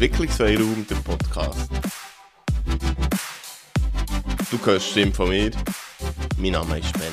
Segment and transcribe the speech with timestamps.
[0.00, 1.68] Entwicklungsfreiraum, der Podcast.
[4.48, 5.50] Du hörst die Stimme von mir.
[6.36, 7.12] Mein Name ist Ben.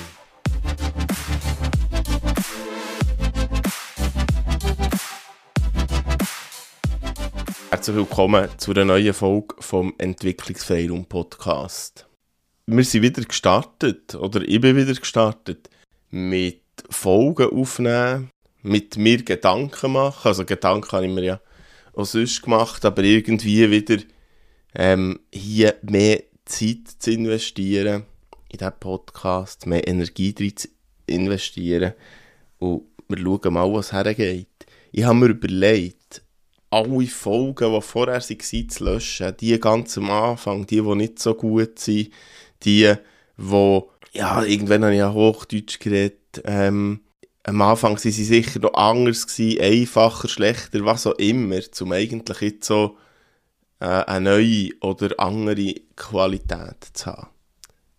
[7.71, 12.05] Herzlich willkommen zu einer neuen Folge vom Entwicklungsfreiraum Podcast.
[12.67, 15.71] Wir sind wieder gestartet, oder ich bin wieder gestartet,
[16.11, 18.29] mit Folgen aufnehmen,
[18.61, 20.27] mit mir Gedanken machen.
[20.27, 21.39] Also Gedanken habe ich mir ja
[21.95, 24.03] auch sonst gemacht, aber irgendwie wieder
[24.75, 28.03] ähm, hier mehr Zeit zu investieren
[28.49, 30.67] in diesen Podcast, mehr Energie drin zu
[31.07, 31.93] investieren.
[32.59, 34.47] Und wir schauen mal, was hergeht.
[34.91, 36.23] Ich habe mir überlegt,
[36.69, 41.33] alle Folgen, die vorher waren, zu löschen, die ganz am Anfang, die, die nicht so
[41.33, 42.11] gut sind,
[42.63, 42.95] die,
[43.37, 43.73] die,
[44.13, 47.01] ja, irgendwann habe ich ja Hochdeutsch geredet, ähm,
[47.47, 52.41] am Anfang waren sie sicher noch anders, gewesen, einfacher, schlechter, was auch immer, um eigentlich
[52.41, 52.97] jetzt so
[53.79, 57.27] äh, eine neue oder andere Qualität zu haben.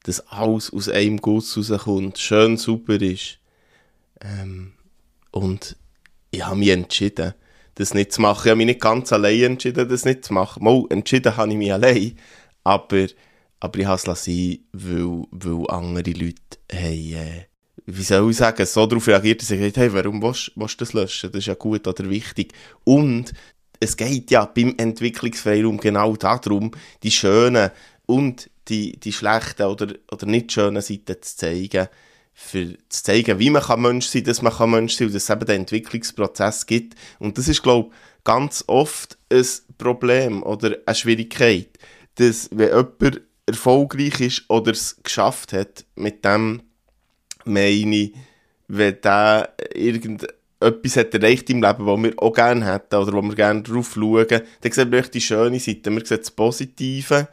[0.02, 3.38] Dass alles aus einem Guss rauskommt, schön sauber ist.
[4.20, 4.72] Ähm,
[5.30, 5.76] und
[6.32, 7.34] ich habe mich entschieden,
[7.76, 8.46] das nicht zu machen.
[8.46, 10.64] Ich habe mich nicht ganz allein entschieden, das nicht zu machen.
[10.64, 12.18] Mal, entschieden habe ich mich allein,
[12.64, 13.06] aber,
[13.60, 17.46] aber ich habe es lassen, weil, weil andere Leute haben, äh,
[17.86, 20.92] wie soll ich sagen, so darauf reagiert, dass ich gesagt hey, warum willst, du das
[20.92, 21.30] löschen?
[21.30, 22.52] Das ist ja gut oder wichtig.
[22.84, 23.32] Und
[23.78, 27.70] es geht ja beim Entwicklungsfreiraum genau darum, die schönen
[28.06, 31.88] und die, die schlechten oder, oder nicht schönen Seiten zu zeigen,
[32.32, 35.14] für zu zeigen, wie man kann Mensch sein dass man kann Mensch sein kann und
[35.14, 36.94] dass es eben den Entwicklungsprozess gibt.
[37.18, 39.46] Und das ist, glaube ich, ganz oft ein
[39.78, 41.68] Problem oder eine Schwierigkeit,
[42.16, 46.62] dass wenn jemand erfolgreich ist oder es geschafft hat, mit dem
[47.46, 48.10] meine,
[48.68, 53.34] wenn der irgendetwas hat erreicht im Leben, was wir auch gerne hätten oder wo wir
[53.34, 57.28] gerne drauf schauen, dann sehen wir die schöne Seite, wir sehen das Positive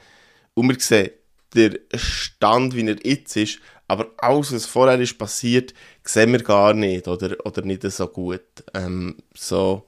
[0.54, 1.12] und wir sehen
[1.54, 6.74] den Stand, wie er jetzt ist, aber alles, was vorher ist passiert, sehen wir gar
[6.74, 8.42] nicht oder, oder nicht so gut.
[8.74, 9.84] Ähm, so,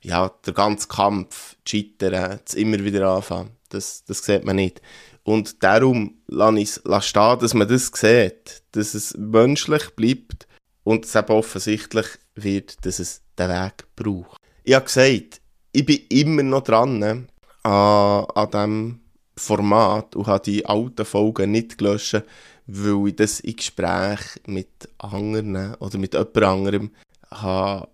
[0.00, 4.80] ja, der ganze Kampf, Scheitern, das immer wieder anfangen, das, das sieht man nicht.
[5.24, 10.46] Und darum lasse ich es stehen, dass man das sieht, dass es menschlich bleibt
[10.84, 14.38] und es eben offensichtlich wird, dass es den Weg braucht.
[14.64, 15.40] Ich habe gesagt,
[15.72, 17.26] ich bin immer noch dran ne,
[17.62, 19.00] an, an diesem
[19.36, 22.22] Format und habe die alten Folgen nicht gelöscht,
[22.66, 26.90] weil ich das in Gespräch mit anderen oder mit jemand anderem
[27.30, 27.88] habe,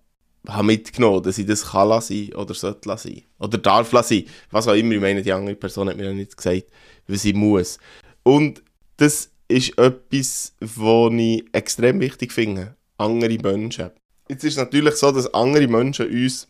[0.53, 4.25] habe mitgenommen, dass ich das kann lassen oder sollte lassen oder darf lassen.
[4.51, 6.65] Was auch immer, ich meine, die andere Person hat mir ja nicht gesagt,
[7.07, 7.79] wie sie muss.
[8.23, 8.63] Und
[8.97, 12.77] das ist etwas, was ich extrem wichtig finde.
[12.99, 13.91] Andere Menschen.
[14.29, 16.47] Jetzt ist es natürlich so, dass andere Menschen uns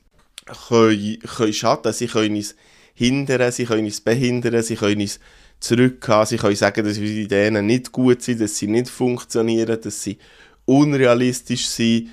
[0.68, 2.54] können, können schaden, sie können uns
[2.94, 5.20] hindern, sie können uns behindern, sie können uns
[5.60, 10.02] zurückhaben, sie können sagen, dass unsere Ideen nicht gut sind, dass sie nicht funktionieren, dass
[10.02, 10.18] sie
[10.66, 12.10] unrealistisch sind,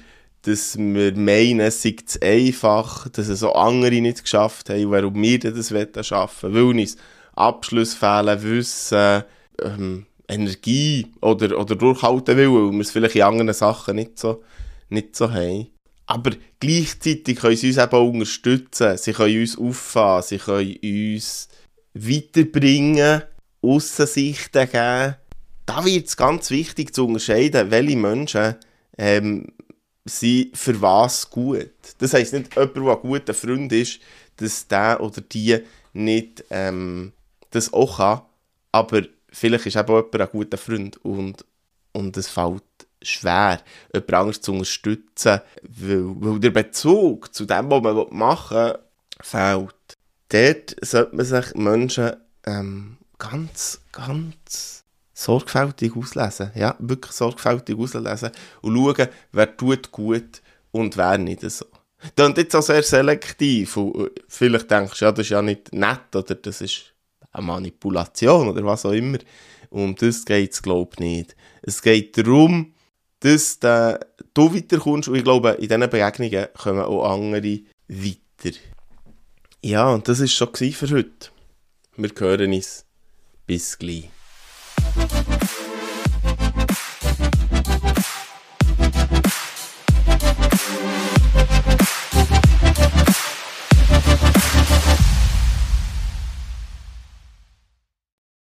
[0.48, 5.22] dass wir meinen, es sei zu einfach, dass es so andere nicht geschafft haben, warum
[5.22, 6.98] wir das schaffen wollen, weil uns
[7.36, 9.24] Abschluss fehlen, Wissen,
[9.62, 14.42] ähm, Energie oder, oder durchhalten will, weil wir es vielleicht in anderen Sachen nicht so,
[14.90, 15.68] nicht so haben.
[16.06, 21.50] Aber gleichzeitig können sie uns eben auch unterstützen, sie können uns auffahren, sie können uns
[21.94, 23.24] weiterbringen,
[23.62, 25.16] Aussensichten geben.
[25.66, 28.56] Da wird es ganz wichtig zu unterscheiden, welche Menschen
[28.98, 29.48] ähm,
[30.08, 31.72] sind für was gut.
[32.00, 34.00] Das heisst nicht, jemand, der ein guter Freund ist,
[34.38, 35.60] dass der oder die
[35.94, 37.14] nicht ähm,
[37.52, 38.22] das auch kann,
[38.72, 41.46] aber vielleicht ist eben jemand ein guter Freund und,
[41.94, 42.64] und es fällt
[43.02, 43.62] schwer,
[43.94, 48.80] jemand anderes zu unterstützen, weil, weil der Bezug zu dem, was man machen will,
[49.22, 49.76] fehlt.
[50.30, 52.12] Dort sollte man sich Menschen
[52.46, 54.84] ähm, ganz, ganz
[55.18, 56.52] sorgfältig auslesen.
[56.54, 58.30] Ja, wirklich sorgfältig auslesen
[58.62, 60.42] und schauen, wer tut gut
[60.72, 61.66] und wer nicht so.
[62.16, 66.16] Ist jetzt auch sehr selektiv und vielleicht denkst du, ja, das ist ja nicht nett
[66.16, 66.94] oder das ist
[67.32, 69.18] eine Manipulation oder was auch immer.
[69.70, 71.36] Um das geht es, glaube ich, nicht.
[71.64, 72.74] Es geht darum,
[73.20, 73.98] dass du
[74.36, 78.56] weiterkommst und ich glaube, in diesen Begegnungen kommen auch andere weiter.
[79.64, 81.30] Ja, und das war schon für heute.
[81.96, 82.86] Wir hören uns.
[83.48, 84.12] Bis gleich.